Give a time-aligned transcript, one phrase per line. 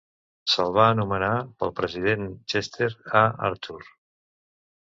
[0.53, 1.29] Se'l va anomenar
[1.59, 3.25] pel president Chester A.
[3.51, 3.79] Arthur.